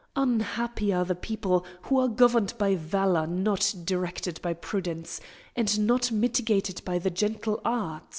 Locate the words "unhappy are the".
0.15-1.13